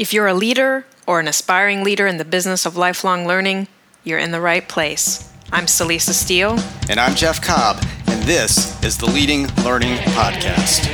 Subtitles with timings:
[0.00, 3.68] If you're a leader or an aspiring leader in the business of lifelong learning,
[4.02, 5.30] you're in the right place.
[5.52, 6.58] I'm Celisa Steele.
[6.88, 10.88] And I'm Jeff Cobb, and this is the Leading Learning Podcast.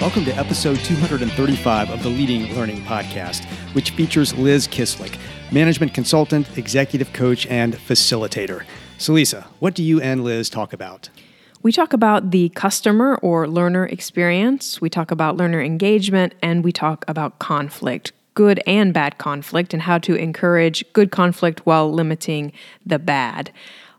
[0.00, 5.18] Welcome to episode 235 of the Leading Learning Podcast, which features Liz Kislik,
[5.50, 8.64] management consultant, executive coach, and facilitator.
[8.98, 11.10] Celisa, what do you and Liz talk about?
[11.62, 16.72] We talk about the customer or learner experience, we talk about learner engagement, and we
[16.72, 22.52] talk about conflict, good and bad conflict, and how to encourage good conflict while limiting
[22.84, 23.50] the bad.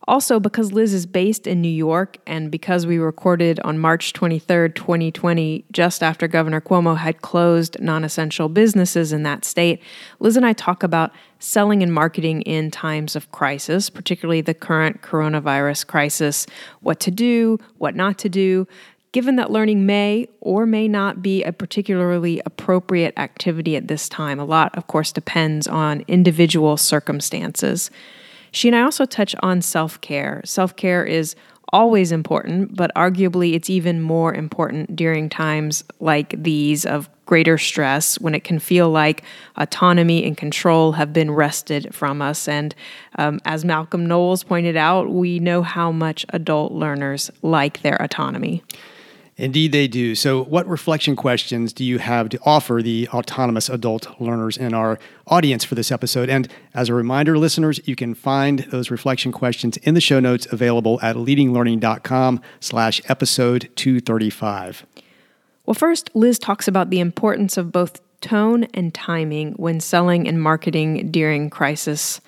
[0.08, 4.76] Also, because Liz is based in New York and because we recorded on March 23rd,
[4.76, 9.81] 2020, just after Governor Cuomo had closed non essential businesses in that state,
[10.20, 15.02] Liz and I talk about selling and marketing in times of crisis, particularly the current
[15.02, 16.45] coronavirus crisis,
[16.81, 18.67] what to do, what not to do.
[19.12, 24.39] Given that learning may or may not be a particularly appropriate activity at this time,
[24.39, 27.89] a lot, of course, depends on individual circumstances.
[28.56, 30.42] She and I also touch on self care.
[30.45, 31.36] Self care is
[31.73, 38.17] always important, but arguably it's even more important during times like these of greater stress
[38.22, 39.23] when it can feel like
[39.58, 42.48] autonomy and control have been wrested from us.
[42.48, 42.73] And
[43.17, 48.64] um, as Malcolm Knowles pointed out, we know how much adult learners like their autonomy.
[49.38, 50.16] Indeed, they do.
[50.16, 54.97] So, what reflection questions do you have to offer the autonomous adult learners in our
[55.27, 56.30] audience for this episode?
[56.30, 60.47] And as a reminder, listeners, you can find those reflection questions in the show notes
[60.52, 64.86] available at leadinglearning.com slash episode 235.
[65.66, 70.42] Well, first, Liz talks about the importance of both tone and timing when selling and
[70.42, 72.22] marketing during crisis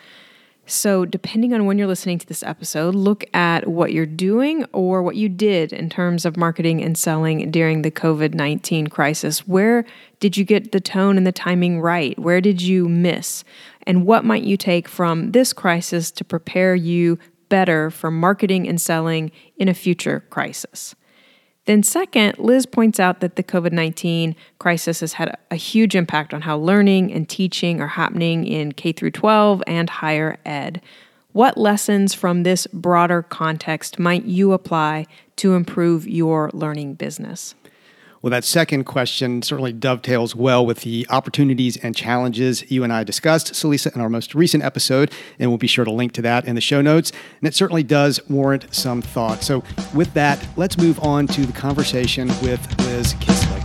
[0.69, 5.01] so, depending on when you're listening to this episode, look at what you're doing or
[5.01, 9.47] what you did in terms of marketing and selling during the COVID 19 crisis.
[9.47, 9.85] Where
[10.19, 12.19] did you get the tone and the timing right?
[12.19, 13.45] Where did you miss?
[13.83, 17.17] And what might you take from this crisis to prepare you
[17.47, 20.95] better for marketing and selling in a future crisis?
[21.67, 26.33] Then, second, Liz points out that the COVID 19 crisis has had a huge impact
[26.33, 30.81] on how learning and teaching are happening in K 12 and higher ed.
[31.33, 37.53] What lessons from this broader context might you apply to improve your learning business?
[38.27, 43.05] Well, that second question certainly dovetails well with the opportunities and challenges you and I
[43.05, 46.43] discussed, Celisa, in our most recent episode, and we'll be sure to link to that
[46.43, 47.13] in the show notes.
[47.39, 49.43] And it certainly does warrant some thought.
[49.43, 49.63] So,
[49.95, 53.63] with that, let's move on to the conversation with Liz Kislik.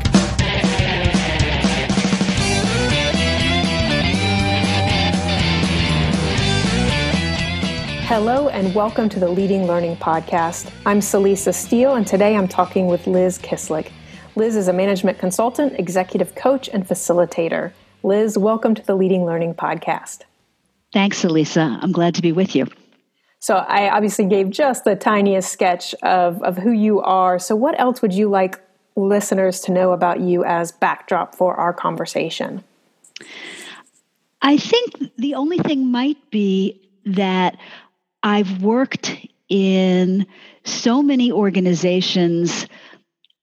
[8.06, 10.70] Hello and welcome to the Leading Learning Podcast.
[10.86, 13.90] I'm Celisa Steele, and today I'm talking with Liz Kislik.
[14.34, 17.72] Liz is a management consultant, executive coach, and facilitator.
[18.02, 20.22] Liz, welcome to the Leading Learning Podcast.
[20.90, 21.78] Thanks, Elisa.
[21.82, 22.66] I'm glad to be with you.
[23.40, 27.38] So, I obviously gave just the tiniest sketch of, of who you are.
[27.38, 28.58] So, what else would you like
[28.96, 32.64] listeners to know about you as backdrop for our conversation?
[34.40, 37.58] I think the only thing might be that
[38.22, 39.14] I've worked
[39.50, 40.26] in
[40.64, 42.66] so many organizations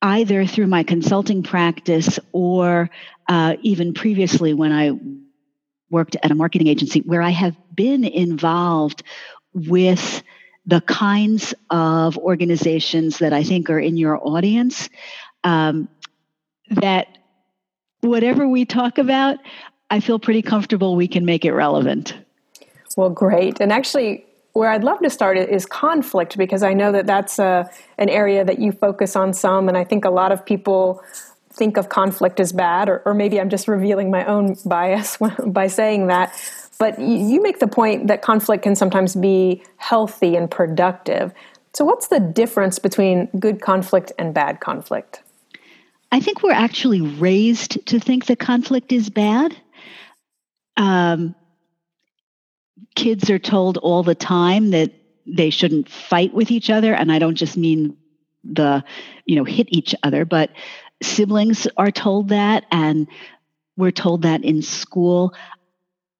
[0.01, 2.89] either through my consulting practice or
[3.27, 4.91] uh, even previously when I
[5.89, 9.03] worked at a marketing agency, where I have been involved
[9.53, 10.23] with
[10.65, 14.89] the kinds of organizations that I think are in your audience.
[15.43, 15.89] Um,
[16.69, 17.07] that
[18.01, 19.39] whatever we talk about,
[19.89, 22.13] I feel pretty comfortable we can make it relevant.
[22.95, 23.59] Well, great.
[23.59, 27.69] And actually, where I'd love to start is conflict because I know that that's a,
[27.97, 31.03] an area that you focus on some, and I think a lot of people
[31.51, 35.67] think of conflict as bad, or, or maybe I'm just revealing my own bias by
[35.67, 36.33] saying that.
[36.79, 41.33] But you make the point that conflict can sometimes be healthy and productive.
[41.73, 45.21] So, what's the difference between good conflict and bad conflict?
[46.11, 49.55] I think we're actually raised to think that conflict is bad.
[50.77, 51.35] Um,
[52.95, 54.91] kids are told all the time that
[55.25, 57.95] they shouldn't fight with each other and i don't just mean
[58.43, 58.83] the
[59.25, 60.49] you know hit each other but
[61.01, 63.07] siblings are told that and
[63.79, 65.33] we're told that in school.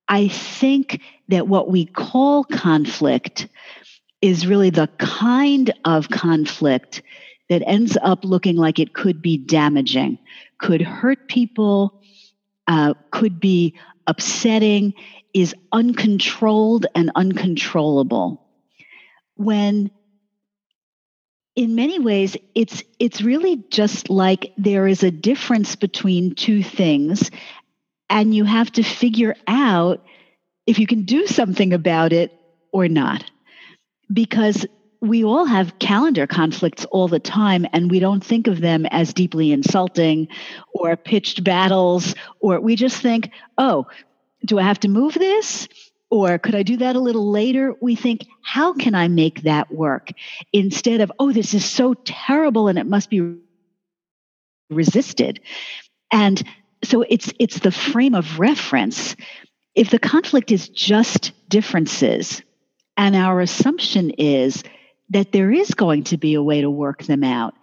[0.08, 3.48] I think that what we call conflict
[4.22, 7.04] is really the kind of conflict
[7.50, 10.18] that ends up looking like it could be damaging
[10.58, 12.02] could hurt people
[12.68, 13.76] uh, could be
[14.08, 14.94] upsetting
[15.34, 18.46] is uncontrolled and uncontrollable.
[19.36, 19.92] When
[21.60, 27.30] in many ways it's it's really just like there is a difference between two things
[28.10, 30.02] and you have to figure out
[30.66, 32.32] if you can do something about it
[32.72, 33.30] or not
[34.14, 34.66] because
[35.02, 39.14] we all have calendar conflicts all the time and we don't think of them as
[39.14, 40.30] deeply insulting
[40.74, 43.86] or pitched battles or we just think oh
[44.46, 45.68] do i have to move this
[46.12, 47.76] or could I do that a little later?
[47.82, 50.10] We think, how can I make that work?
[50.52, 53.36] Instead of, oh, this is so terrible and it must be
[54.70, 55.40] resisted.
[56.12, 56.42] And
[56.84, 59.16] so it's it's the frame of reference.
[59.76, 62.42] If the conflict is just differences,
[62.98, 64.64] and our assumption is
[65.12, 67.54] that there is going to be a way to work them out,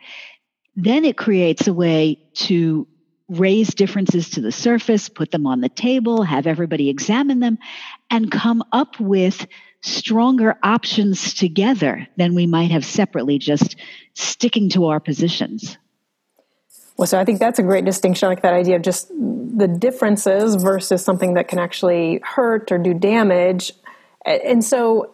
[0.76, 2.87] then it creates a way to
[3.28, 7.58] raise differences to the surface, put them on the table, have everybody examine them,
[8.11, 9.46] and come up with
[9.82, 13.76] stronger options together than we might have separately, just
[14.14, 15.76] sticking to our positions.
[16.96, 20.55] Well, so I think that's a great distinction, like that idea of just the differences
[20.56, 23.73] versus something that can actually hurt or do damage.
[24.25, 25.12] And so,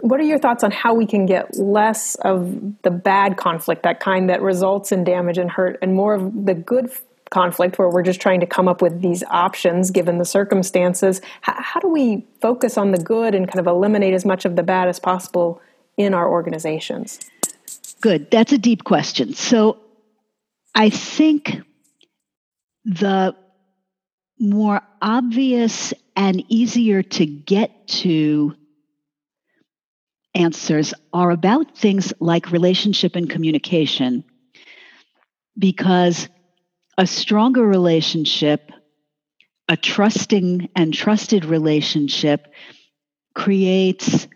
[0.00, 4.00] what are your thoughts on how we can get less of the bad conflict, that
[4.00, 6.90] kind that results in damage and hurt, and more of the good
[7.30, 11.20] conflict where we're just trying to come up with these options given the circumstances.
[11.40, 14.56] How, how do we focus on the good and kind of eliminate as much of
[14.56, 15.60] the bad as possible
[15.96, 17.20] in our organizations?
[18.00, 18.30] Good.
[18.30, 19.34] That's a deep question.
[19.34, 19.80] So
[20.74, 21.60] I think
[22.84, 23.34] the
[24.38, 28.54] more obvious and easier to get to
[30.34, 34.24] answers are about things like relationship and communication
[35.58, 36.28] because
[36.96, 38.70] a stronger relationship,
[39.68, 42.46] a trusting and trusted relationship
[43.34, 44.28] creates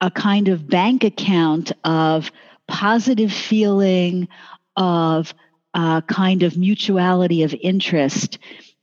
[0.00, 2.30] a kind of bank account of
[2.66, 4.28] positive feeling,
[4.76, 5.34] of
[5.74, 8.38] a kind of mutuality of interest,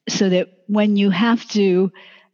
[0.08, 1.92] so that when you have to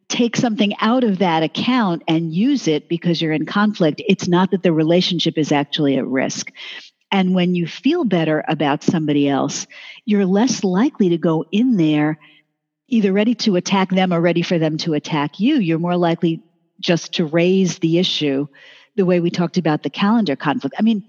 [0.10, 4.52] take something out of that account and use it because you're in conflict, it's not
[4.52, 6.52] that the relationship is actually at risk.
[7.12, 9.68] And when you feel better about somebody else,
[10.06, 12.18] you're less likely to go in there
[12.88, 15.56] either ready to attack them or ready for them to attack you.
[15.56, 16.44] You're more likely
[16.80, 18.48] just to raise the issue
[18.96, 20.76] the way we talked about the calendar conflict.
[20.78, 21.04] I mean,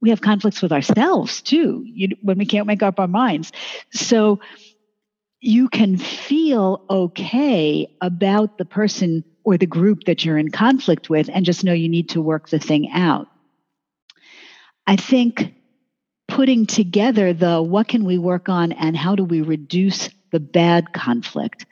[0.00, 3.52] we have conflicts with ourselves too you, when we can't make up our minds.
[3.92, 4.40] So
[5.40, 11.28] you can feel okay about the person or the group that you're in conflict with
[11.32, 13.28] and just know you need to work the thing out.
[14.86, 15.54] I think
[16.28, 20.92] putting together the what can we work on and how do we reduce the bad
[20.92, 21.66] conflict.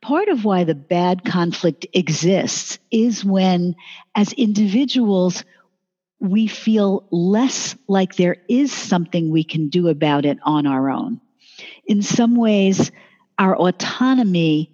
[0.00, 3.76] Part of why the bad conflict exists is when,
[4.14, 5.44] as individuals,
[6.18, 11.20] we feel less like there is something we can do about it on our own.
[11.86, 12.90] In some ways,
[13.38, 14.72] our autonomy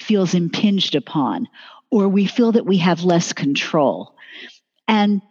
[0.00, 1.48] feels impinged upon,
[1.90, 4.14] or we feel that we have less control.
[4.86, 5.22] And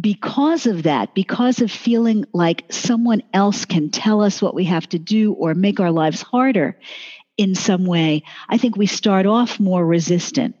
[0.00, 4.88] because of that, because of feeling like someone else can tell us what we have
[4.90, 6.78] to do or make our lives harder
[7.36, 10.56] in some way, I think we start off more resistant.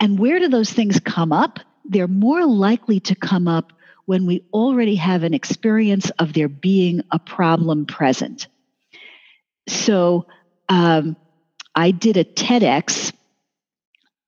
[0.00, 1.60] And where do those things come up?
[1.84, 3.72] They're more likely to come up
[4.06, 8.48] when we already have an experience of there being a problem present.
[9.68, 10.26] So
[10.68, 11.16] um,
[11.74, 13.12] I did a TEDx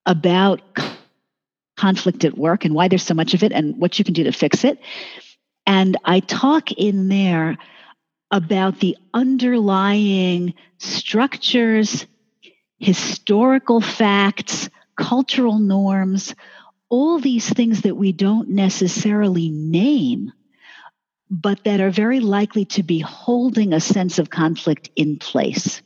[0.06, 0.62] about
[1.76, 4.24] conflict at work and why there's so much of it and what you can do
[4.24, 4.78] to fix it.
[5.66, 7.56] And I talk in there
[8.30, 12.06] about the underlying structures,
[12.78, 16.34] historical facts, cultural norms,
[16.88, 20.32] all these things that we don't necessarily name,
[21.30, 25.82] but that are very likely to be holding a sense of conflict in place.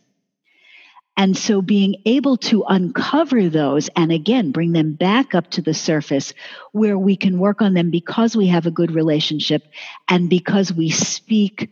[1.19, 5.75] And so being able to uncover those and again bring them back up to the
[5.75, 6.33] surface
[6.71, 9.65] where we can work on them because we have a good relationship
[10.09, 11.71] and because we speak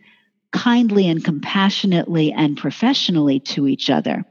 [0.51, 4.25] kindly and compassionately and professionally to each other.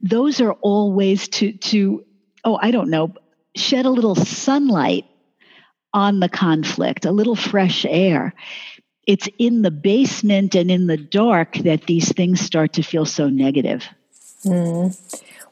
[0.00, 2.06] Those are all ways to to
[2.42, 3.12] oh I don't know
[3.54, 5.04] shed a little sunlight
[5.92, 8.32] on the conflict, a little fresh air.
[9.06, 13.28] It's in the basement and in the dark that these things start to feel so
[13.28, 13.86] negative.
[14.44, 14.96] Mm.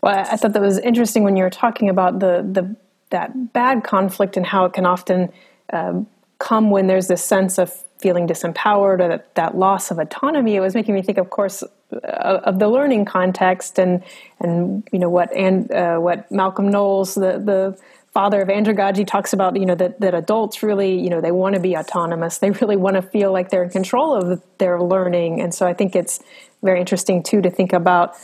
[0.01, 2.77] Well, I thought that was interesting when you were talking about the the
[3.11, 5.33] that bad conflict and how it can often
[5.73, 6.07] um,
[6.39, 10.55] come when there's this sense of feeling disempowered or that, that loss of autonomy.
[10.55, 11.97] It was making me think, of course, uh,
[12.45, 14.03] of the learning context and
[14.41, 17.79] and you know what and uh, what Malcolm Knowles, the the
[18.13, 21.55] father of andragogy talks about you know that, that adults really you know they want
[21.55, 25.41] to be autonomous they really want to feel like they're in control of their learning
[25.41, 26.19] and so i think it's
[26.63, 28.17] very interesting too to think about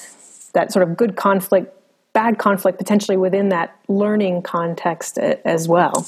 [0.54, 1.72] that sort of good conflict
[2.12, 6.06] bad conflict potentially within that learning context as well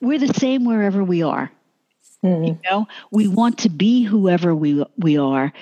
[0.00, 1.50] we're the same wherever we are
[2.24, 2.44] mm-hmm.
[2.44, 5.52] you know we want to be whoever we we are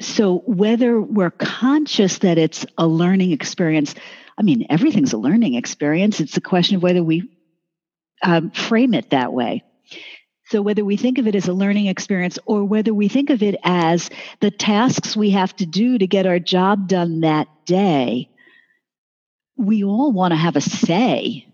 [0.00, 3.94] so whether we're conscious that it's a learning experience
[4.40, 6.18] I mean, everything's a learning experience.
[6.18, 7.28] It's a question of whether we
[8.22, 9.62] um, frame it that way.
[10.50, 13.40] So, whether we think of it as a learning experience or whether we think of
[13.40, 18.28] it as the tasks we have to do to get our job done that day,
[19.56, 21.46] we all want to have a say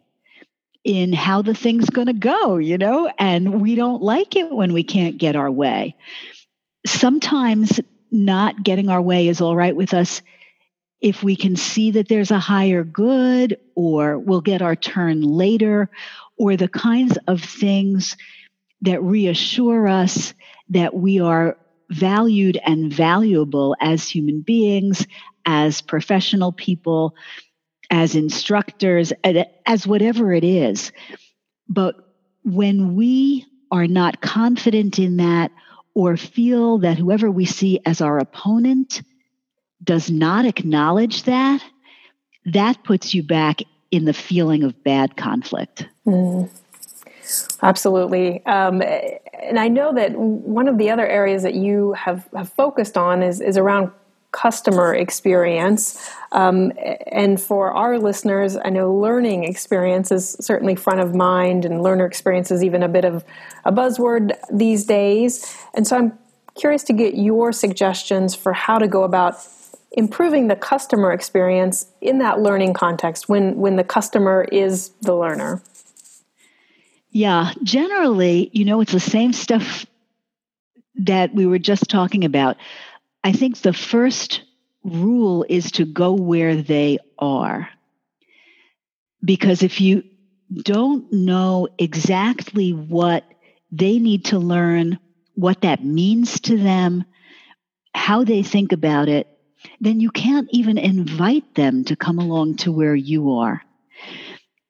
[0.83, 4.73] in how the thing's going to go, you know, and we don't like it when
[4.73, 5.95] we can't get our way.
[6.87, 7.79] Sometimes
[8.11, 10.23] not getting our way is all right with us
[11.03, 15.91] if we can see that there's a higher good or we'll get our turn later
[16.39, 18.17] or the kinds of things
[18.83, 20.35] that reassure us
[20.71, 21.57] that we are
[21.91, 25.07] valued and valuable as human beings,
[25.45, 27.15] as professional people,
[27.91, 29.13] as instructors,
[29.65, 30.93] as whatever it is.
[31.69, 31.97] But
[32.45, 35.51] when we are not confident in that
[35.95, 39.03] or feel that whoever we see as our opponent
[39.83, 41.63] does not acknowledge that,
[42.47, 45.87] that puts you back in the feeling of bad conflict.
[46.07, 46.51] Mm.
[47.63, 48.45] Absolutely.
[48.47, 52.97] Um, and I know that one of the other areas that you have, have focused
[52.97, 53.91] on is, is around
[54.33, 56.11] customer experience.
[56.33, 56.73] Um,
[57.07, 62.05] and for our listeners, I know learning experience is certainly front of mind, and learner
[62.05, 63.25] experience is even a bit of
[63.65, 65.57] a buzzword these days.
[65.75, 66.19] And so I'm
[66.55, 69.37] curious to get your suggestions for how to go about
[69.93, 75.63] improving the customer experience in that learning context when when the customer is the learner
[77.17, 79.87] yeah generally you know it's the same stuff
[80.97, 82.57] that we were just talking about
[83.25, 84.43] i think the first
[84.85, 87.69] rule is to go where they are
[89.25, 90.03] because if you
[90.63, 93.25] don't know exactly what
[93.73, 94.99] they need to learn
[95.35, 97.05] what that means to them
[97.95, 99.27] how they think about it
[99.81, 103.63] then you can't even invite them to come along to where you are.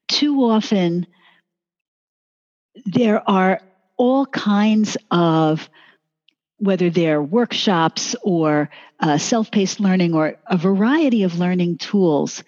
[0.09, 1.07] Too often,
[2.85, 3.61] there are
[3.97, 5.69] all kinds of
[6.59, 12.43] whether they're workshops or uh, self paced learning or a variety of learning tools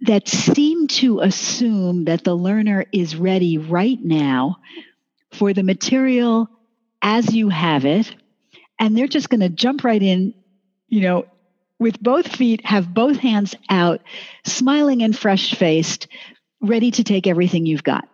[0.00, 4.56] that seem to assume that the learner is ready right now
[5.32, 6.48] for the material
[7.02, 8.14] as you have it.
[8.78, 10.34] And they're just going to jump right in
[10.88, 11.26] you know,
[11.78, 14.00] with both feet, have both hands out,
[14.44, 16.08] smiling and fresh faced,
[16.60, 18.08] ready to take everything you've got.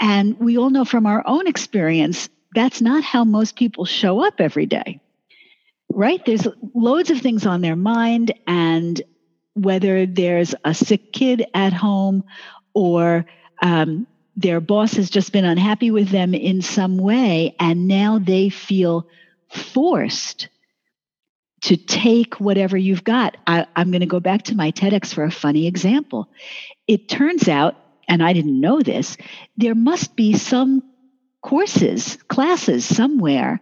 [0.00, 4.40] And we all know from our own experience, that's not how most people show up
[4.40, 5.00] every day,
[5.90, 6.24] right?
[6.24, 9.00] There's loads of things on their mind, and
[9.54, 12.24] whether there's a sick kid at home
[12.74, 13.26] or
[13.62, 18.50] um, their boss has just been unhappy with them in some way, and now they
[18.50, 19.08] feel
[19.48, 20.48] forced
[21.62, 23.36] to take whatever you've got.
[23.46, 26.28] I, am going to go back to my TEDx for a funny example.
[26.86, 27.76] It turns out,
[28.08, 29.16] and I didn't know this,
[29.56, 30.82] there must be some
[31.42, 33.60] courses, classes somewhere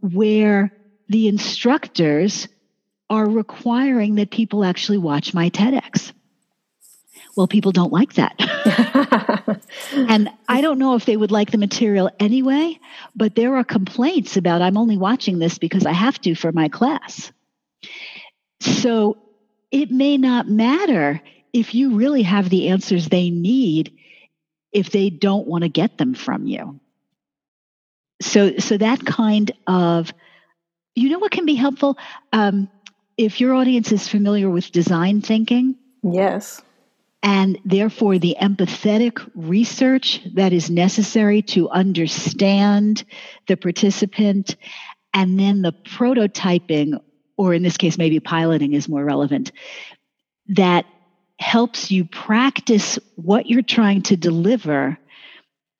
[0.00, 0.72] where
[1.08, 2.48] the instructors
[3.10, 6.12] are requiring that people actually watch my TEDx.
[7.36, 8.34] Well, people don't like that.
[9.92, 12.78] and I don't know if they would like the material anyway,
[13.14, 16.68] but there are complaints about I'm only watching this because I have to for my
[16.68, 17.32] class.
[18.60, 19.18] So
[19.70, 21.20] it may not matter
[21.52, 23.92] if you really have the answers they need
[24.72, 26.78] if they don't want to get them from you.
[28.20, 30.12] So, so that kind of,
[30.94, 31.96] you know, what can be helpful
[32.32, 32.68] um,
[33.16, 35.76] if your audience is familiar with design thinking.
[36.02, 36.62] Yes
[37.22, 43.04] and therefore the empathetic research that is necessary to understand
[43.46, 44.56] the participant,
[45.12, 47.00] and then the prototyping,
[47.36, 49.50] or in this case, maybe piloting is more relevant,
[50.48, 50.86] that
[51.38, 54.98] helps you practice what you're trying to deliver.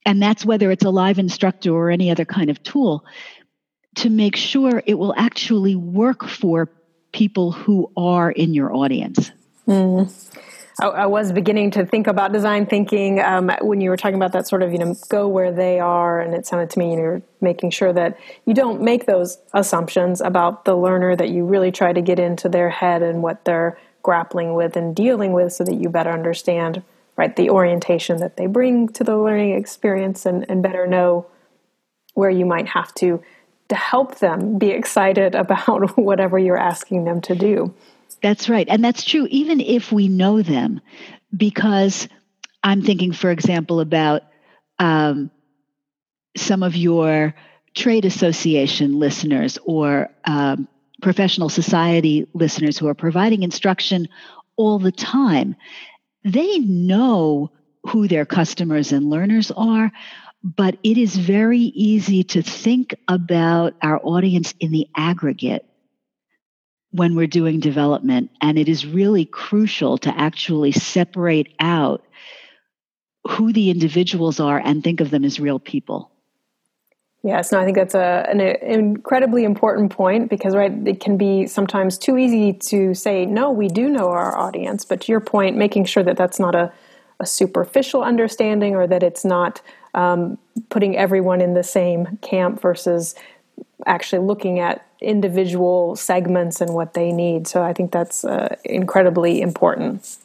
[0.07, 3.05] And that's whether it's a live instructor or any other kind of tool
[3.97, 6.71] to make sure it will actually work for
[7.13, 9.31] people who are in your audience.
[9.67, 10.11] Mm.
[10.81, 14.47] I, was beginning to think about design thinking um, when you were talking about that
[14.47, 16.21] sort of, you know, go where they are.
[16.21, 20.21] And it sounded to me, you know, making sure that you don't make those assumptions
[20.21, 23.77] about the learner, that you really try to get into their head and what they're
[24.03, 26.83] grappling with and dealing with so that you better understand
[27.17, 31.27] right the orientation that they bring to the learning experience and, and better know
[32.15, 33.23] where you might have to
[33.69, 37.75] to help them be excited about whatever you're asking them to do.
[38.23, 38.67] That's right.
[38.69, 40.81] And that's true even if we know them,
[41.37, 42.09] because
[42.65, 44.23] I'm thinking, for example, about
[44.79, 45.31] um,
[46.37, 47.35] some of your
[47.75, 50.67] trade association listeners or um,
[51.03, 54.09] professional society listeners who are providing instruction
[54.57, 55.55] all the time.
[56.25, 57.53] They know
[57.85, 59.93] who their customers and learners are,
[60.43, 65.65] but it is very easy to think about our audience in the aggregate
[66.91, 68.31] when we're doing development.
[68.41, 72.05] And it is really crucial to actually separate out
[73.27, 76.11] who the individuals are and think of them as real people.
[77.25, 81.49] Yes, no, I think that's a, an incredibly important point because, right, it can be
[81.49, 84.85] sometimes too easy to say, no, we do know our audience.
[84.85, 86.73] But to your point, making sure that that's not a,
[87.19, 89.61] a superficial understanding or that it's not
[89.95, 93.17] um, putting everyone in the same camp versus
[93.85, 97.49] actually looking at individual segments and what they need.
[97.49, 100.19] So I think that's uh, incredibly important.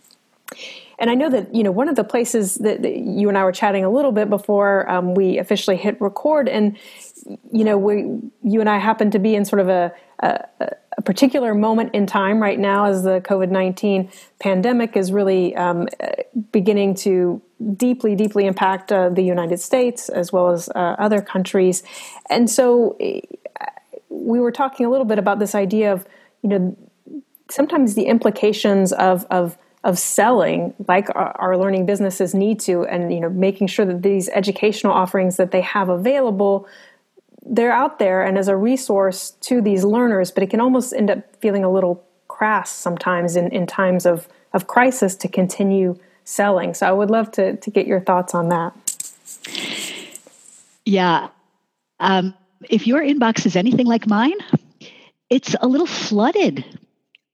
[0.99, 3.43] And I know that you know one of the places that, that you and I
[3.43, 6.77] were chatting a little bit before um, we officially hit record, and
[7.51, 10.45] you know we you and I happen to be in sort of a, a,
[10.97, 15.87] a particular moment in time right now as the COVID nineteen pandemic is really um,
[16.51, 17.41] beginning to
[17.75, 21.83] deeply deeply impact uh, the United States as well as uh, other countries,
[22.29, 23.21] and so eh,
[24.09, 26.05] we were talking a little bit about this idea of
[26.43, 26.77] you know
[27.49, 33.13] sometimes the implications of of of selling like our, our, learning businesses need to and
[33.13, 36.67] you know making sure that these educational offerings that they have available
[37.45, 41.09] they're out there and as a resource to these learners but it can almost end
[41.09, 46.73] up feeling a little crass sometimes in, in times of, of crisis to continue selling.
[46.73, 48.73] So i would love to, to get your thoughts on that.
[50.85, 51.29] Yeah.
[51.99, 52.33] Um,
[52.69, 54.37] if your inbox is anything like mine
[55.29, 56.63] it's a little flooded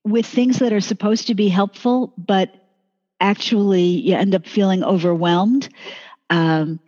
[0.04, 2.54] with things that are supposed to be helpful, but
[3.20, 5.70] actually you end up feeling overwhelmed.
[6.30, 6.80] Um,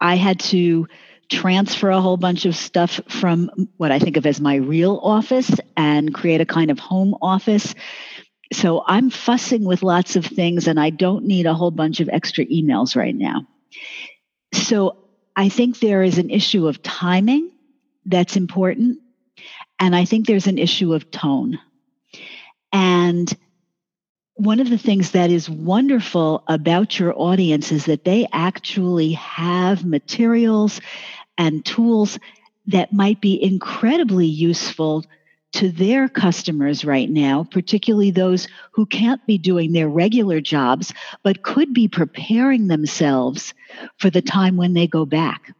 [0.00, 0.88] I had to
[1.28, 5.50] transfer a whole bunch of stuff from what I think of as my real office
[5.76, 7.74] and create a kind of home office.
[8.52, 12.08] So I'm fussing with lots of things and I don't need a whole bunch of
[12.08, 13.46] extra emails right now.
[14.52, 14.96] So
[15.36, 17.52] I think there is an issue of timing
[18.04, 18.98] that's important.
[19.78, 21.60] And I think there's an issue of tone.
[22.72, 23.32] And
[24.34, 29.84] one of the things that is wonderful about your audience is that they actually have
[29.84, 30.80] materials
[31.36, 32.18] and tools
[32.66, 35.04] that might be incredibly useful
[35.52, 41.42] to their customers right now, particularly those who can't be doing their regular jobs, but
[41.42, 43.52] could be preparing themselves
[43.98, 45.52] for the time when they go back.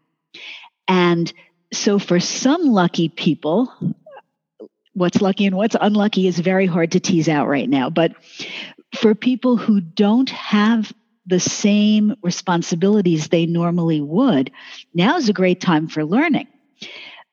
[0.87, 1.33] And
[1.73, 3.73] so, for some lucky people,
[4.95, 7.91] what's lucky and what's unlucky is very hard to tease out right now.
[7.91, 8.13] But
[8.97, 10.93] for people who don't have
[11.27, 14.51] the same responsibilities they normally would,
[14.95, 16.49] now is a great time for learning.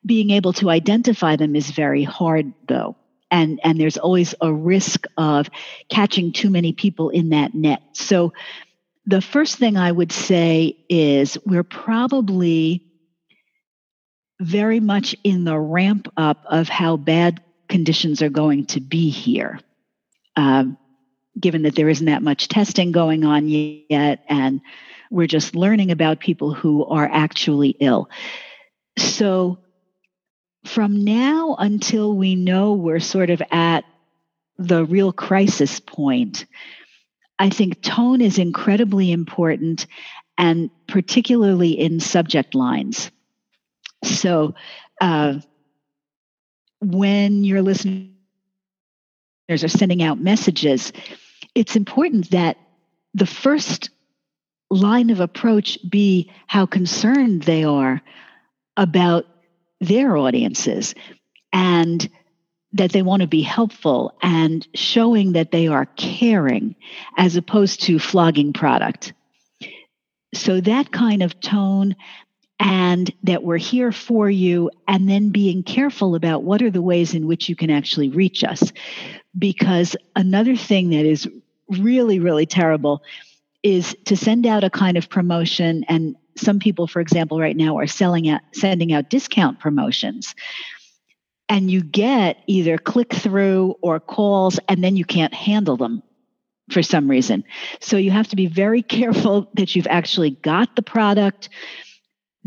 [0.05, 2.95] Being able to identify them is very hard, though.
[3.29, 5.49] And, and there's always a risk of
[5.89, 7.81] catching too many people in that net.
[7.93, 8.33] So,
[9.05, 12.83] the first thing I would say is we're probably
[14.39, 19.59] very much in the ramp up of how bad conditions are going to be here,
[20.35, 20.77] um,
[21.39, 24.61] given that there isn't that much testing going on yet, and
[25.11, 28.09] we're just learning about people who are actually ill.
[28.97, 29.59] So,
[30.65, 33.85] from now until we know we're sort of at
[34.57, 36.45] the real crisis point,
[37.39, 39.85] I think tone is incredibly important,
[40.37, 43.11] and particularly in subject lines.
[44.03, 44.55] So,
[44.99, 45.39] uh,
[46.81, 48.07] when your listeners
[49.49, 50.93] are sending out messages,
[51.55, 52.57] it's important that
[53.13, 53.89] the first
[54.69, 58.01] line of approach be how concerned they are
[58.75, 59.25] about
[59.79, 60.93] their audiences
[61.53, 62.09] and
[62.73, 66.75] that they want to be helpful and showing that they are caring
[67.17, 69.13] as opposed to flogging product.
[70.33, 71.95] So, that kind of tone
[72.59, 77.13] and that we're here for you, and then being careful about what are the ways
[77.13, 78.71] in which you can actually reach us.
[79.37, 81.29] Because another thing that is
[81.69, 83.03] really, really terrible
[83.61, 87.77] is to send out a kind of promotion and some people for example right now
[87.77, 90.35] are selling out sending out discount promotions
[91.49, 96.03] and you get either click through or calls, and then you can't handle them
[96.71, 97.43] for some reason.
[97.79, 101.49] So you have to be very careful that you've actually got the product,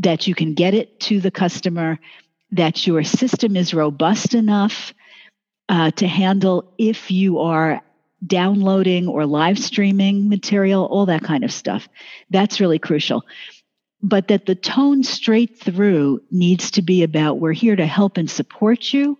[0.00, 1.98] that you can get it to the customer,
[2.52, 4.94] that your system is robust enough
[5.68, 7.80] uh, to handle if you are
[8.26, 11.88] downloading or live streaming material, all that kind of stuff.
[12.30, 13.24] That's really crucial.
[14.02, 18.30] But that the tone straight through needs to be about we're here to help and
[18.30, 19.18] support you.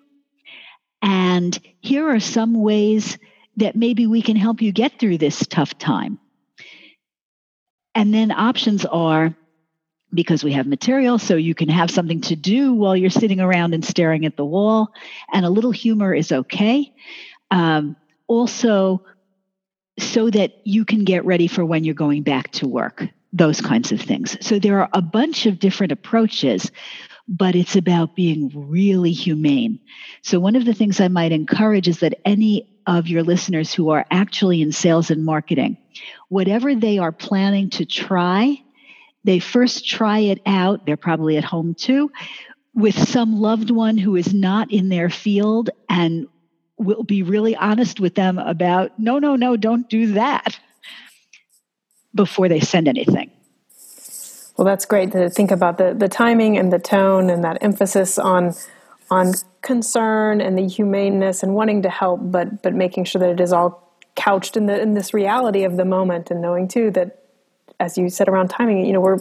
[1.03, 3.19] And here are some ways
[3.57, 6.19] that maybe we can help you get through this tough time.
[7.95, 9.35] And then options are
[10.13, 13.75] because we have material, so you can have something to do while you're sitting around
[13.75, 14.93] and staring at the wall,
[15.33, 16.93] and a little humor is okay.
[17.51, 17.97] Um,
[18.27, 19.05] also,
[19.99, 23.93] so that you can get ready for when you're going back to work, those kinds
[23.93, 24.37] of things.
[24.41, 26.71] So there are a bunch of different approaches,
[27.29, 29.79] but it's about being really humane.
[30.23, 33.91] So, one of the things I might encourage is that any of your listeners who
[33.91, 35.79] are actually in sales and marketing,
[36.29, 38.61] whatever they are planning to try,
[39.25, 40.87] they first try it out.
[40.87, 42.11] They're probably at home too
[42.75, 46.29] with some loved one who is not in their field and
[46.79, 50.59] will be really honest with them about no, no, no, don't do that
[52.15, 53.31] before they send anything.
[54.57, 58.19] Well, that's great to think about the, the timing and the tone and that emphasis
[58.19, 58.55] on
[59.11, 63.41] on concern and the humaneness and wanting to help, but but making sure that it
[63.41, 67.20] is all couched in the in this reality of the moment and knowing too that
[67.79, 69.19] as you said around timing, you know, we're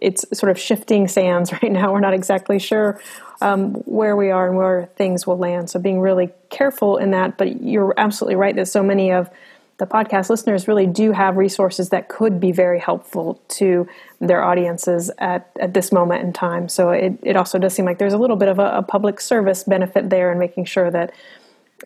[0.00, 1.92] it's sort of shifting sands right now.
[1.92, 3.00] We're not exactly sure
[3.40, 5.70] um, where we are and where things will land.
[5.70, 7.38] So being really careful in that.
[7.38, 9.30] But you're absolutely right that so many of
[9.78, 13.88] the podcast listeners really do have resources that could be very helpful to
[14.20, 16.68] their audiences at, at this moment in time.
[16.68, 19.20] So it, it also does seem like there's a little bit of a, a public
[19.20, 21.14] service benefit there in making sure that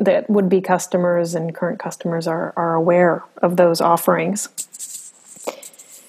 [0.00, 4.48] that would be customers and current customers are, are aware of those offerings.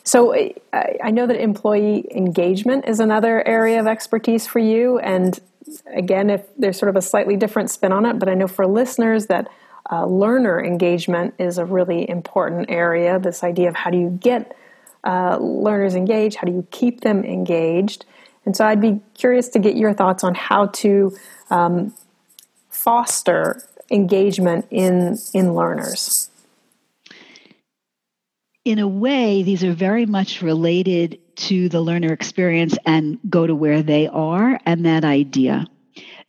[0.06, 0.36] So
[0.72, 5.00] I, know that employee engagement is another area of expertise for you.
[5.00, 5.40] And
[5.88, 8.68] again, if there's sort of a slightly different spin on it, but I know for
[8.68, 9.50] listeners that
[9.92, 13.20] uh, learner engagement is a really important area.
[13.20, 14.56] This idea of how do you get
[15.04, 18.06] uh, learners engaged, how do you keep them engaged,
[18.46, 21.16] and so I'd be curious to get your thoughts on how to
[21.50, 21.94] um,
[22.70, 26.30] foster engagement in in learners.
[28.66, 33.54] In a way, these are very much related to the learner experience and go to
[33.54, 35.68] where they are and that idea.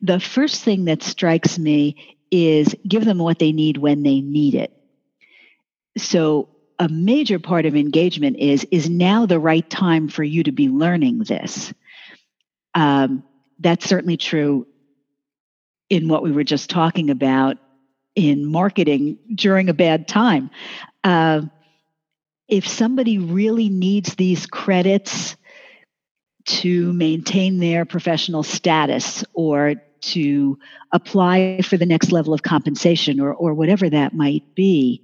[0.03, 4.55] The first thing that strikes me is give them what they need when they need
[4.55, 4.71] it.
[5.97, 10.53] So a major part of engagement is is now the right time for you to
[10.53, 11.73] be learning this.
[12.75, 13.25] Um,
[13.59, 14.67] that's certainly true
[15.89, 17.57] in what we were just talking about
[18.15, 20.51] in marketing during a bad time.
[21.03, 21.43] Uh,
[22.49, 25.37] if somebody really needs these credits
[26.47, 30.59] to maintain their professional status or to
[30.93, 35.03] apply for the next level of compensation or, or whatever that might be,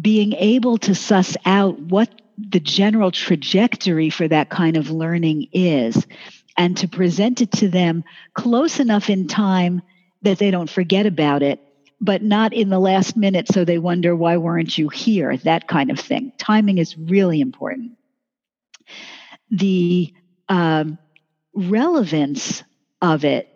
[0.00, 6.06] being able to suss out what the general trajectory for that kind of learning is
[6.56, 8.02] and to present it to them
[8.34, 9.82] close enough in time
[10.22, 11.60] that they don't forget about it
[12.02, 15.36] but not in the last minute so they wonder why weren't you here?
[15.38, 16.32] That kind of thing.
[16.36, 17.92] Timing is really important.
[19.52, 20.12] The
[20.48, 20.98] um,
[21.54, 22.64] relevance
[23.00, 23.48] of it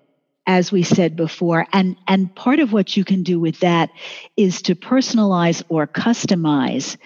[0.47, 3.91] as we said before and and part of what you can do with that
[4.37, 6.97] is to personalize or customize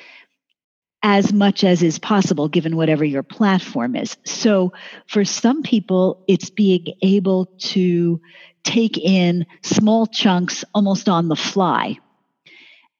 [1.02, 4.18] as much as is possible given whatever your platform is.
[4.26, 4.74] So
[5.06, 8.20] for some people it's being able to
[8.62, 11.98] take in small chunks almost on the fly.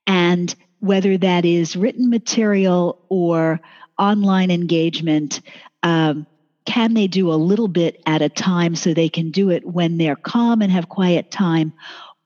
[0.07, 3.61] And whether that is written material or
[3.99, 5.41] online engagement
[5.83, 6.27] um,
[6.67, 9.99] can they do a little bit at a time so they can do it when
[9.99, 11.73] they're calm and have quiet time?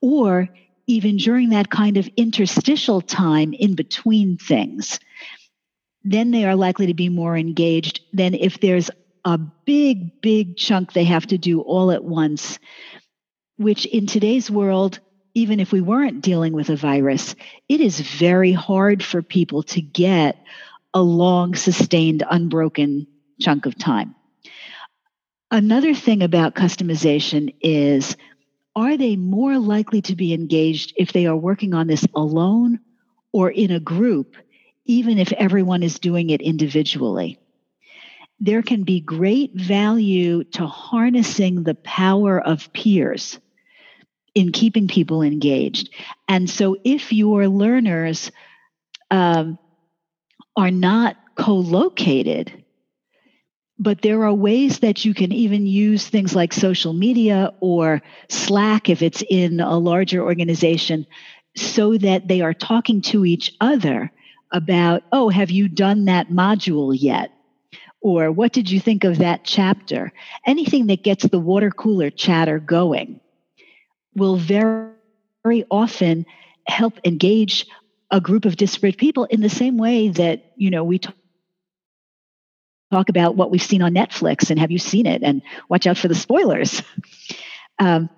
[0.01, 0.49] Or
[0.87, 4.99] even during that kind of interstitial time in between things
[6.05, 8.91] then they are likely to be more engaged than if there's
[9.25, 12.59] a big big chunk they have to do all at once
[13.57, 15.01] which in today's world
[15.37, 17.35] even if we weren't dealing with a virus
[17.69, 20.37] it is very hard for people to get
[20.95, 23.07] a long sustained unbroken
[23.41, 24.15] chunk of time
[25.51, 28.17] Another thing about customization is
[28.75, 32.81] are they more likely to be engaged if they are working on this alone
[33.33, 34.37] or in a group,
[34.85, 37.39] even if everyone is doing it individually?
[38.41, 43.39] there can be great value to harnessing the power of peers
[44.35, 45.91] in keeping people engaged.
[46.29, 48.31] And so, if your learners
[49.11, 49.59] um,
[50.57, 52.65] are not co located,
[53.79, 58.89] but there are ways that you can even use things like social media or Slack
[58.89, 61.07] if it's in a larger organization
[61.57, 64.11] so that they are talking to each other
[64.53, 67.33] about, oh, have you done that module yet?
[68.01, 70.13] Or what did you think of that chapter?
[70.47, 73.21] Anything that gets the water cooler chatter going
[74.15, 74.91] will very,
[75.43, 76.27] very often
[76.67, 77.67] help engage
[78.11, 81.15] a group of disparate people in the same way that, you know, we talk
[82.93, 85.99] talk about what we've seen on Netflix and have you seen it and watch out
[85.99, 86.83] for the spoilers.
[87.81, 88.09] Um,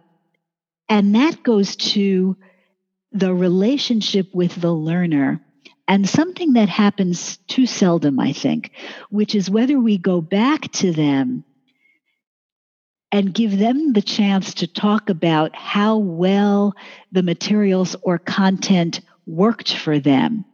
[0.87, 2.37] and that goes to
[3.13, 5.41] the relationship with the learner
[5.89, 8.73] and something that happens too seldom, I think,
[9.09, 11.45] which is whether we go back to them
[13.13, 16.75] and give them the chance to talk about how well
[17.13, 20.45] the materials or content worked for them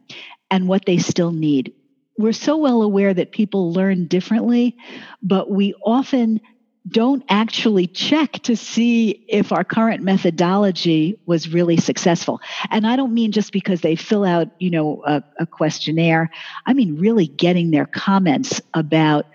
[0.50, 1.72] and what they still need
[2.18, 4.76] we're so well aware that people learn differently,
[5.22, 6.40] but we often
[6.88, 12.40] don't actually check to see if our current methodology was really successful.
[12.70, 16.30] And I don't mean just because they fill out, you know, a, a questionnaire.
[16.66, 19.26] I mean really getting their comments about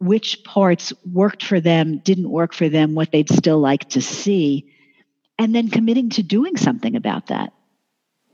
[0.00, 4.72] which parts worked for them, didn't work for them, what they'd still like to see,
[5.38, 7.52] and then committing to doing something about that.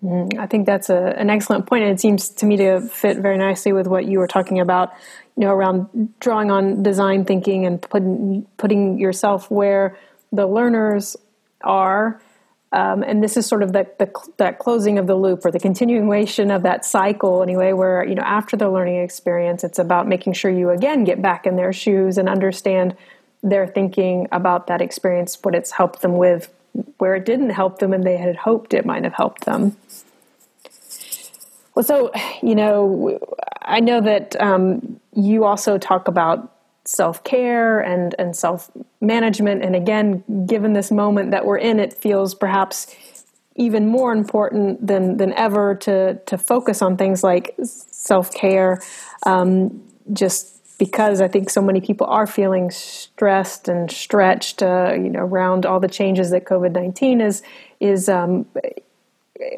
[0.02, 3.18] Mm, I think that's a, an excellent point, and it seems to me to fit
[3.18, 4.92] very nicely with what you were talking about.
[5.36, 9.98] You know, around drawing on design thinking and putting putting yourself where
[10.32, 11.16] the learners
[11.62, 12.22] are,
[12.76, 15.58] um, and this is sort of the, the, that closing of the loop or the
[15.58, 17.72] continuation of that cycle anyway.
[17.72, 21.46] Where you know, after the learning experience, it's about making sure you again get back
[21.46, 22.94] in their shoes and understand
[23.42, 26.52] their thinking about that experience, what it's helped them with
[26.98, 29.74] where it didn't help them and they had hoped it might have helped them.
[31.74, 32.10] Well, so,
[32.42, 33.18] you know,
[33.62, 36.52] I know that um, you also talk about
[36.86, 38.70] self care and, and self
[39.00, 39.64] management.
[39.64, 42.94] And again, given this moment that we're in, it feels perhaps
[43.56, 48.80] even more important than, than ever to, to focus on things like self care.
[49.24, 55.08] Um, just because I think so many people are feeling stressed and stretched, uh, you
[55.08, 57.42] know, around all the changes that COVID nineteen is
[57.80, 58.46] is um,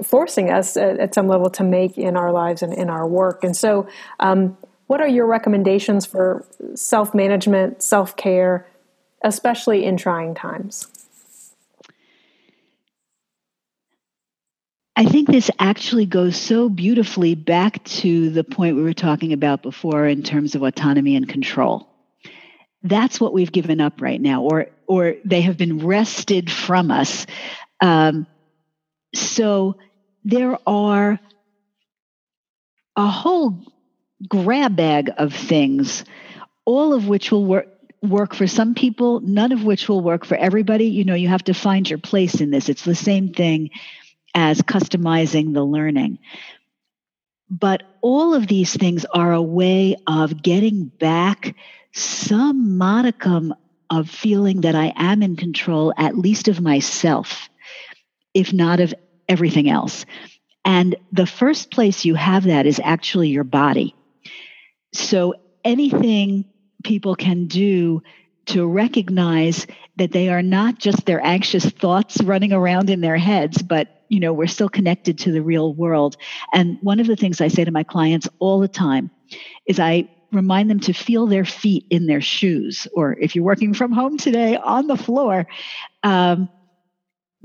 [0.05, 3.45] forcing us at, at, some level to make in our lives and in our work.
[3.45, 3.88] And so,
[4.21, 4.57] um,
[4.88, 8.66] what are your recommendations for self management, self care,
[9.22, 10.88] especially in trying times?
[14.96, 19.62] I think this actually goes so beautifully back to the point we were talking about
[19.62, 21.88] before in terms of autonomy and control.
[22.83, 27.27] That's what we've given up right now, or or they have been wrested from us.
[27.81, 28.27] Um,
[29.14, 29.77] so
[30.24, 31.20] there are
[32.96, 33.62] a whole
[34.26, 36.04] grab bag of things,
[36.64, 37.68] all of which will work
[38.00, 40.87] work for some people, none of which will work for everybody.
[40.87, 42.68] You know, you have to find your place in this.
[42.68, 43.70] It's the same thing
[44.35, 46.18] as customizing the learning.
[47.50, 51.57] But all of these things are a way of getting back
[51.92, 53.54] some modicum
[53.90, 57.48] of feeling that I am in control, at least of myself,
[58.35, 58.94] if not of
[59.28, 60.04] everything else.
[60.64, 63.94] And the first place you have that is actually your body.
[64.92, 66.44] So anything
[66.85, 68.03] people can do
[68.46, 73.62] to recognize that they are not just their anxious thoughts running around in their heads,
[73.62, 76.16] but you know, we're still connected to the real world.
[76.55, 79.11] And one of the things I say to my clients all the time
[79.66, 83.74] is I remind them to feel their feet in their shoes, or if you're working
[83.74, 85.46] from home today, on the floor.
[86.03, 86.48] Um,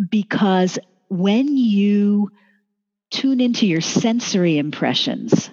[0.10, 0.80] because
[1.10, 2.32] when you
[3.12, 5.50] tune into your sensory impressions,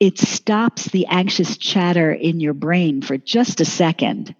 [0.00, 4.34] it stops the anxious chatter in your brain for just a second.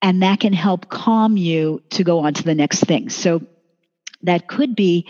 [0.00, 3.10] And that can help calm you to go on to the next thing.
[3.10, 3.42] So
[4.22, 5.06] that could be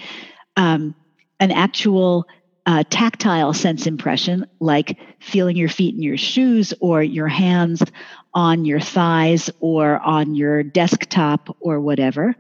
[0.57, 0.95] um,
[1.39, 2.27] an actual
[2.67, 7.83] uh, tactile sense impression, like feeling your feet in your shoes or your hands
[8.35, 12.35] on your thighs or on your desktop or whatever.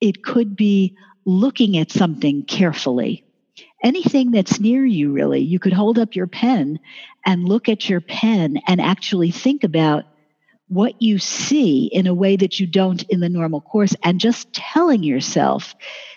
[0.00, 3.25] It could be looking at something carefully.
[3.82, 5.40] Anything that's near you, really.
[5.40, 6.78] You could hold up your pen
[7.24, 10.04] and look at your pen and actually think about
[10.68, 14.52] what you see in a way that you don't in the normal course and just
[14.52, 15.74] telling yourself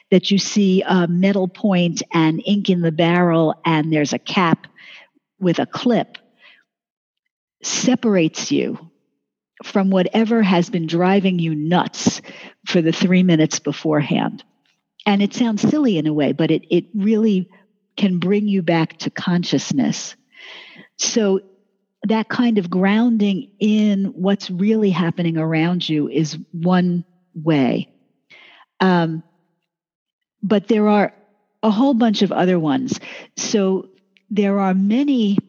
[0.10, 4.66] that you see a metal point and ink in the barrel and there's a cap
[5.40, 6.18] with a clip
[7.62, 8.90] separates you
[9.64, 12.22] from whatever has been driving you nuts
[12.66, 14.44] for the three minutes beforehand.
[15.10, 17.50] And it sounds silly in a way, but it, it really
[17.98, 20.16] can bring you back to consciousness.
[20.98, 21.40] So,
[22.04, 27.90] that kind of grounding in what's really happening around you is one way.
[28.80, 29.24] Um,
[30.44, 31.12] but there are
[31.64, 33.00] a whole bunch of other ones.
[33.36, 33.90] So,
[34.30, 35.40] there are many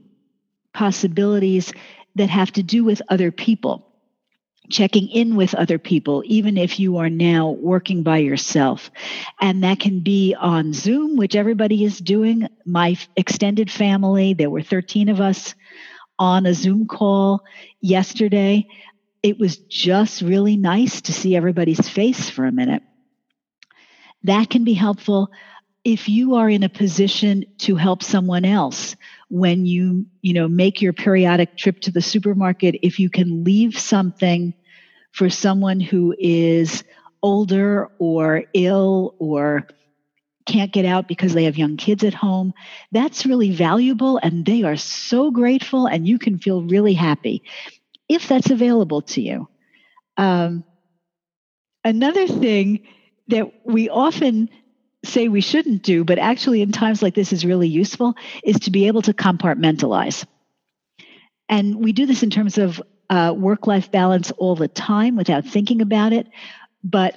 [0.73, 1.71] possibilities
[2.15, 3.90] that have to do with other people
[4.69, 8.91] checking in with other people, even if you are now working by yourself.
[9.41, 12.49] And that can be on Zoom, which everybody is doing.
[12.65, 15.55] My extended family, there were 13 of us
[16.19, 17.45] on a Zoom call
[17.81, 18.69] yesterday.
[19.23, 22.83] It was just really nice to see everybody's face for a minute.
[24.25, 25.31] That can be helpful
[25.83, 28.97] if you are in a position to help someone else
[29.31, 33.79] when you you know make your periodic trip to the supermarket if you can leave
[33.79, 34.53] something
[35.13, 36.85] for someone who is
[37.23, 39.67] older or ill or
[40.47, 42.53] can't get out because they have young kids at home
[42.91, 47.43] that's really valuable and they are so grateful and you can feel really happy
[48.11, 49.49] if that's available to you.
[50.17, 50.65] Um,
[51.85, 52.81] another thing
[53.29, 54.51] that we often
[55.05, 58.71] say we shouldn't do, but actually in times like this is really useful, is to
[58.71, 60.27] be able to compartmentalize.
[61.49, 65.45] And we do this in terms of uh, work life balance all the time without
[65.45, 66.29] thinking about it.
[66.85, 67.17] But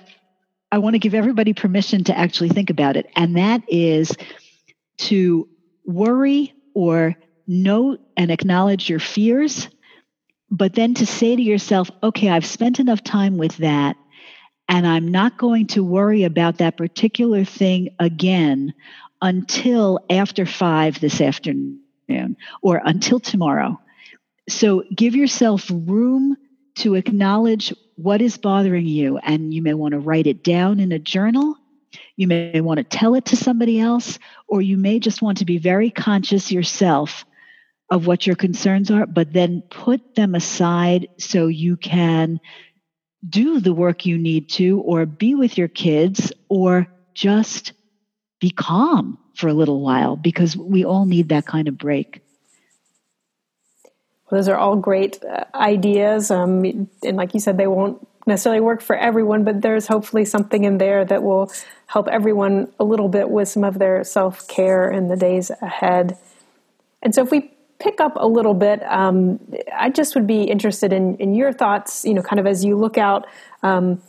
[0.72, 3.08] I want to give everybody permission to actually think about it.
[3.16, 4.16] And that is
[4.98, 5.48] to
[5.86, 7.16] worry or
[7.46, 9.70] note and acknowledge your fears,
[10.50, 13.98] but then to say to yourself, okay, I've spent enough time with that
[14.68, 18.74] and I'm not going to worry about that particular thing again
[19.22, 21.80] until after five this afternoon
[22.62, 23.80] or until tomorrow.
[24.50, 26.36] So give yourself room
[26.76, 29.18] to acknowledge what is bothering you.
[29.18, 31.56] And you may want to write it down in a journal.
[32.16, 35.46] You may want to tell it to somebody else, or you may just want to
[35.46, 37.26] be very conscious yourself
[37.90, 42.40] of what your concerns are, but then put them aside so you can
[43.28, 47.74] do the work you need to, or be with your kids, or just
[48.40, 52.22] be calm for a little while because we all need that kind of break.
[54.30, 56.32] Those are all great uh, ideas.
[56.32, 56.66] Um,
[57.04, 60.78] and like you said, they won't necessarily work for everyone, but there's hopefully something in
[60.78, 61.52] there that will
[61.88, 66.18] help everyone a little bit with some of their self care in the days ahead.
[67.02, 67.53] And so if we
[67.84, 69.40] pick up a little bit, um,
[69.78, 72.78] I just would be interested in, in your thoughts, you know, kind of as you
[72.78, 73.28] look out
[73.62, 74.02] um,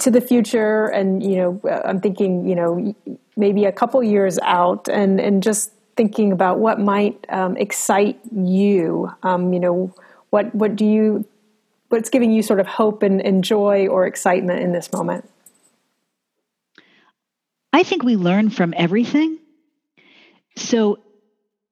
[0.00, 0.86] to the future.
[0.86, 2.94] And, you know, I'm thinking, you know,
[3.36, 9.10] maybe a couple years out and, and just thinking about what might um, excite you.
[9.22, 9.94] Um, you know,
[10.30, 11.24] what, what do you,
[11.90, 15.30] what's giving you sort of hope and, and joy or excitement in this moment?
[17.72, 19.38] I think we learn from everything.
[20.56, 20.98] So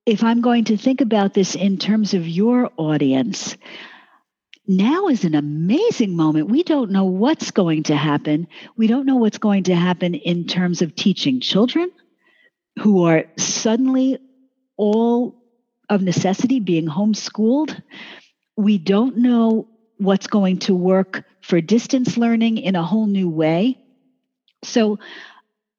[0.08, 3.58] if I'm going to think about this in terms of your audience,
[4.66, 6.48] now is an amazing moment.
[6.48, 8.48] We don't know what's going to happen.
[8.74, 11.90] We don't know what's going to happen in terms of teaching children
[12.78, 14.18] who are suddenly
[14.78, 15.42] all
[15.90, 17.78] of necessity being homeschooled.
[18.56, 19.68] We don't know
[19.98, 23.76] what's going to work for distance learning in a whole new way.
[24.64, 25.00] So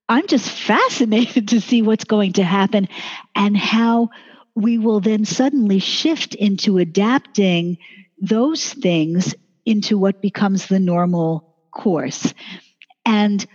[0.10, 2.90] I'm just fascinated to see what's going to happen
[3.36, 4.10] and how
[4.56, 7.78] we will then suddenly shift into adapting
[8.20, 12.34] those things into what becomes the normal course.
[13.06, 13.46] And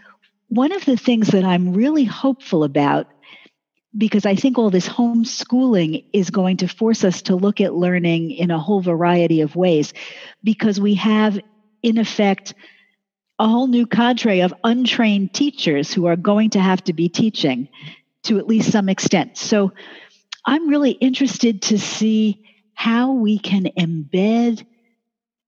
[0.49, 3.09] one of the things that I'm really hopeful about,
[3.97, 8.31] because I think all this homeschooling is going to force us to look at learning
[8.31, 9.93] in a whole variety of ways,
[10.45, 11.39] because we have,
[11.83, 12.55] in effect,
[13.39, 17.69] a whole new cadre of untrained teachers who are going to have to be teaching
[18.25, 19.37] to at least some extent.
[19.37, 19.73] So
[20.47, 22.45] I'm really interested to see
[22.75, 24.65] how we can embed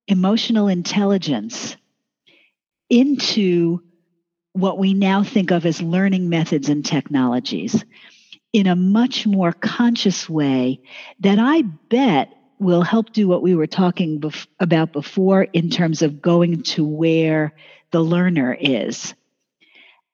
[0.08, 1.76] emotional intelligence
[2.88, 3.80] into
[4.52, 7.84] what we now think of as learning methods and technologies
[8.52, 10.80] in a much more conscious way
[11.20, 16.00] that I bet will help do what we were talking bef- about before in terms
[16.00, 17.52] of going to where
[17.90, 19.14] the learner is.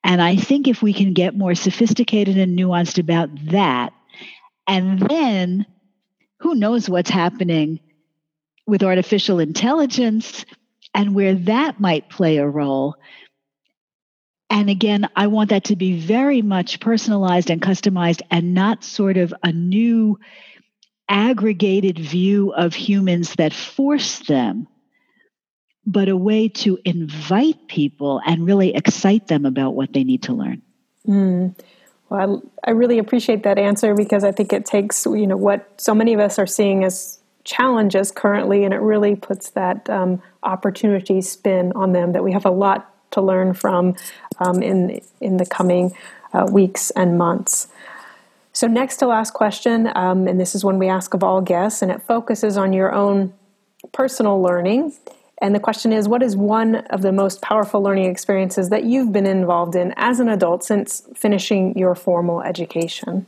[0.05, 3.93] And I think if we can get more sophisticated and nuanced about that,
[4.67, 5.67] and then
[6.39, 7.81] who knows what's happening
[8.67, 10.45] with artificial intelligence
[10.95, 12.97] and where that might play a role.
[14.51, 19.17] And again, I want that to be very much personalized and customized and not sort
[19.17, 20.19] of a new
[21.09, 24.69] aggregated view of humans that force them,
[25.87, 30.33] but a way to invite people and really excite them about what they need to
[30.33, 30.63] learn.
[31.07, 31.59] Mm.
[32.09, 35.69] Well, I, I really appreciate that answer because I think it takes, you know, what
[35.81, 40.23] so many of us are seeing as challenges currently, and it really puts that um,
[40.43, 43.97] opportunity spin on them that we have a lot to learn from
[44.39, 45.95] um, in in the coming
[46.33, 47.69] uh, weeks and months.
[48.53, 51.83] So, next to last question, um, and this is one we ask of all guests,
[51.83, 53.33] and it focuses on your own
[53.93, 54.93] personal learning.
[55.43, 59.13] And the question is What is one of the most powerful learning experiences that you've
[59.13, 63.27] been involved in as an adult since finishing your formal education?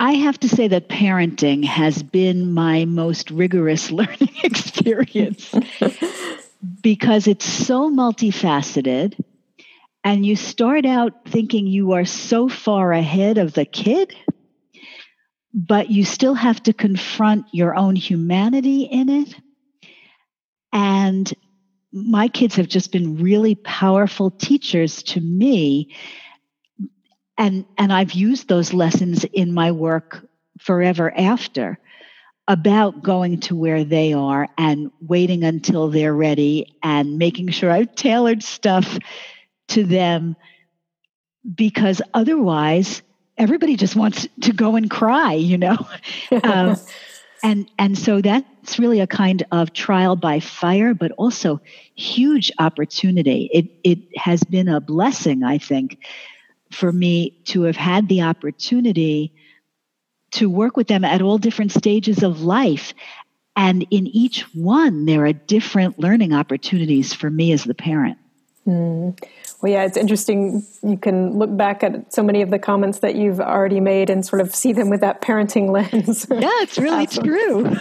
[0.00, 5.54] I have to say that parenting has been my most rigorous learning experience
[6.82, 9.16] because it's so multifaceted.
[10.02, 14.12] And you start out thinking you are so far ahead of the kid,
[15.54, 19.36] but you still have to confront your own humanity in it.
[20.72, 21.32] And
[21.92, 25.94] my kids have just been really powerful teachers to me.
[27.36, 30.26] And, and I've used those lessons in my work
[30.60, 31.78] forever after
[32.48, 37.94] about going to where they are and waiting until they're ready and making sure I've
[37.94, 38.98] tailored stuff
[39.68, 40.36] to them
[41.54, 43.02] because otherwise
[43.38, 45.78] everybody just wants to go and cry, you know?
[46.44, 46.76] um,
[47.42, 48.20] and, and so
[48.62, 51.60] that's really a kind of trial by fire, but also
[51.96, 53.50] huge opportunity.
[53.52, 55.98] It, it has been a blessing, I think,
[56.70, 59.34] for me to have had the opportunity
[60.32, 62.94] to work with them at all different stages of life.
[63.56, 68.16] And in each one, there are different learning opportunities for me as the parent.
[68.66, 69.18] Mm.
[69.60, 70.64] Well, yeah, it's interesting.
[70.82, 74.24] You can look back at so many of the comments that you've already made and
[74.24, 76.26] sort of see them with that parenting lens.
[76.30, 77.76] Yeah, it's really true.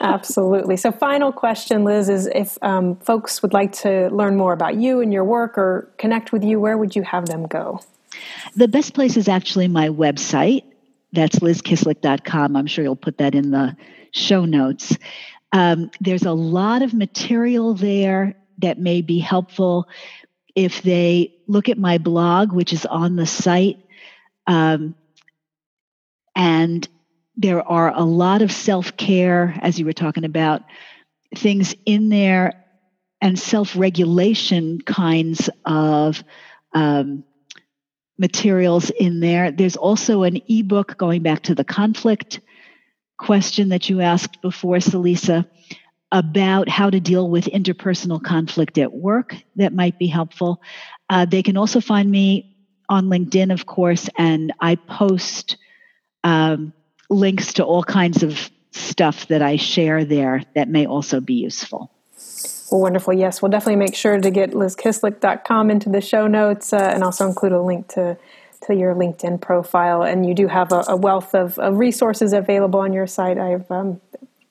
[0.00, 0.76] Absolutely.
[0.76, 5.00] So, final question, Liz, is if um, folks would like to learn more about you
[5.00, 7.80] and your work or connect with you, where would you have them go?
[8.54, 10.64] The best place is actually my website,
[11.12, 12.56] that's lizkislik.com.
[12.56, 13.76] I'm sure you'll put that in the
[14.12, 14.96] show notes.
[15.52, 19.88] Um, there's a lot of material there that may be helpful
[20.54, 23.78] if they look at my blog, which is on the site.
[24.46, 24.94] Um,
[26.34, 26.88] and
[27.36, 30.62] there are a lot of self care, as you were talking about,
[31.34, 32.64] things in there,
[33.20, 36.22] and self regulation kinds of
[36.72, 37.24] um,
[38.18, 39.50] materials in there.
[39.50, 42.40] There's also an ebook going back to the conflict
[43.18, 45.46] question that you asked before, Celisa,
[46.12, 50.62] about how to deal with interpersonal conflict at work that might be helpful.
[51.10, 52.56] Uh, they can also find me
[52.88, 55.56] on LinkedIn, of course, and I post
[56.24, 56.72] um,
[57.08, 61.90] links to all kinds of stuff that I share there that may also be useful.
[62.70, 63.12] Well, wonderful.
[63.12, 67.26] Yes, we'll definitely make sure to get lizkislik.com into the show notes uh, and also
[67.26, 68.16] include a link to,
[68.62, 70.02] to your LinkedIn profile.
[70.02, 73.38] And you do have a, a wealth of, of, resources available on your site.
[73.38, 74.00] I've um,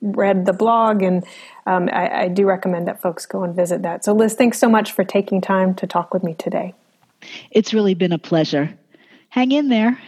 [0.02, 1.26] read the blog and
[1.66, 4.06] um, I, I do recommend that folks go and visit that.
[4.06, 6.74] So, Liz, thanks so much for taking time to talk with me today.
[7.52, 8.78] It's really been a pleasure.
[9.30, 10.00] Hang in there.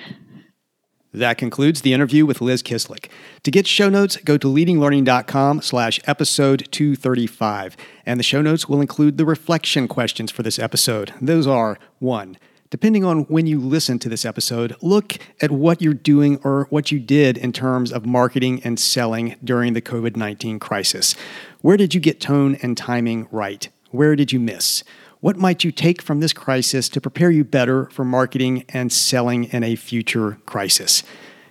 [1.13, 3.09] That concludes the interview with Liz Kislik.
[3.43, 7.77] To get show notes, go to leadinglearning.com slash episode 235.
[8.05, 11.13] And the show notes will include the reflection questions for this episode.
[11.21, 12.37] Those are one,
[12.69, 16.91] depending on when you listen to this episode, look at what you're doing or what
[16.91, 21.15] you did in terms of marketing and selling during the COVID 19 crisis.
[21.61, 23.67] Where did you get tone and timing right?
[23.91, 24.83] Where did you miss?
[25.19, 29.45] What might you take from this crisis to prepare you better for marketing and selling
[29.45, 31.01] in a future crisis?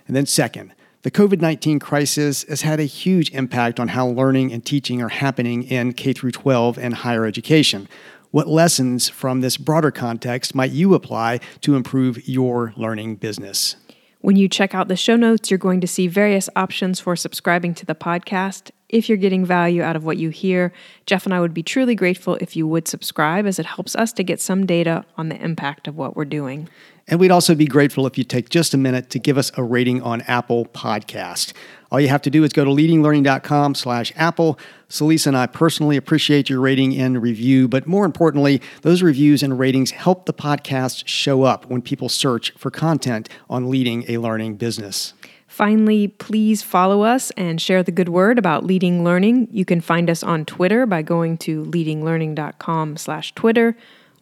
[0.07, 4.53] And then, second, the COVID 19 crisis has had a huge impact on how learning
[4.53, 7.89] and teaching are happening in K 12 and higher education.
[8.31, 13.75] What lessons from this broader context might you apply to improve your learning business?
[14.19, 17.73] When you check out the show notes, you're going to see various options for subscribing
[17.75, 18.71] to the podcast.
[18.89, 20.71] If you're getting value out of what you hear,
[21.05, 24.13] Jeff and I would be truly grateful if you would subscribe as it helps us
[24.13, 26.69] to get some data on the impact of what we're doing.
[27.09, 29.63] And we'd also be grateful if you take just a minute to give us a
[29.63, 31.51] rating on Apple Podcast.
[31.91, 34.57] All you have to do is go to leadinglearning.com slash Apple.
[34.89, 39.59] Celisa and I personally appreciate your rating and review, but more importantly, those reviews and
[39.59, 44.55] ratings help the podcast show up when people search for content on leading a learning
[44.55, 45.13] business.
[45.57, 49.47] Finally, please follow us and share the good word about Leading Learning.
[49.49, 53.75] You can find us on Twitter by going to leadinglearning.com slash Twitter,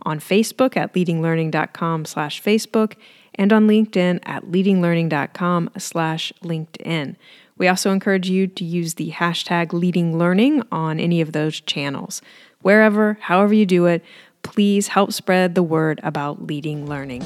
[0.04, 2.94] on Facebook at leadinglearning.com slash Facebook,
[3.34, 7.18] and on LinkedIn at leadinglearning.com slash LinkedIn.
[7.58, 12.22] We also encourage you to use the hashtag leadinglearning on any of those channels.
[12.62, 14.06] Wherever, however you do it,
[14.42, 17.26] please help spread the word about leading learning.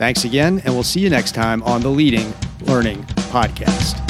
[0.00, 2.32] Thanks again, and we'll see you next time on the Leading
[2.62, 4.09] Learning Podcast.